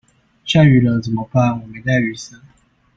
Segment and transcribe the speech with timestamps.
[0.43, 2.33] 下雨天了怎麼辦我沒帶雨傘